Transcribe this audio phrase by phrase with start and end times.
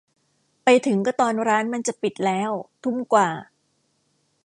[0.63, 2.51] ไปถึงก็ตอนร้านมันจะปิดแล้ว
[2.83, 3.29] ทุ่มกว่า